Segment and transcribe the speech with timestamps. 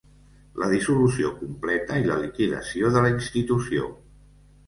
[0.61, 3.93] La dissolució completa i la liquidació de la institució.